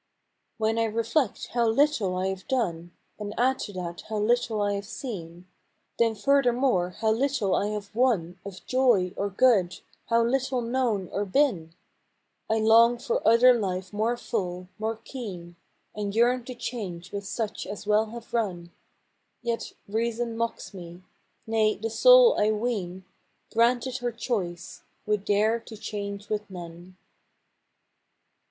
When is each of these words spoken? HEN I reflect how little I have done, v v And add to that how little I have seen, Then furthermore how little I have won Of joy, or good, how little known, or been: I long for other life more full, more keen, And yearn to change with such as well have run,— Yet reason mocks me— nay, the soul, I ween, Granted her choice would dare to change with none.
HEN 0.59 0.79
I 0.79 0.85
reflect 0.85 1.49
how 1.49 1.67
little 1.67 2.15
I 2.15 2.25
have 2.29 2.47
done, 2.47 2.89
v 2.89 2.89
v 2.89 2.91
And 3.23 3.33
add 3.37 3.59
to 3.59 3.73
that 3.73 4.01
how 4.09 4.17
little 4.17 4.59
I 4.59 4.73
have 4.73 4.87
seen, 4.87 5.45
Then 5.99 6.15
furthermore 6.15 6.89
how 7.01 7.11
little 7.11 7.53
I 7.53 7.67
have 7.67 7.93
won 7.93 8.39
Of 8.43 8.65
joy, 8.65 9.13
or 9.15 9.29
good, 9.29 9.79
how 10.07 10.23
little 10.23 10.61
known, 10.61 11.07
or 11.11 11.23
been: 11.23 11.75
I 12.49 12.55
long 12.57 12.97
for 12.97 13.21
other 13.27 13.53
life 13.53 13.93
more 13.93 14.17
full, 14.17 14.69
more 14.79 14.95
keen, 14.95 15.55
And 15.93 16.15
yearn 16.15 16.45
to 16.45 16.55
change 16.55 17.11
with 17.11 17.27
such 17.27 17.67
as 17.67 17.85
well 17.85 18.07
have 18.07 18.33
run,— 18.33 18.71
Yet 19.43 19.71
reason 19.87 20.35
mocks 20.35 20.73
me— 20.73 21.03
nay, 21.45 21.75
the 21.75 21.91
soul, 21.91 22.39
I 22.39 22.49
ween, 22.49 23.05
Granted 23.53 23.97
her 23.97 24.11
choice 24.11 24.81
would 25.05 25.23
dare 25.25 25.59
to 25.59 25.77
change 25.77 26.27
with 26.27 26.49
none. 26.49 26.97